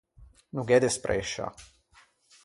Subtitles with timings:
[0.55, 1.47] No gh’é de sprescia.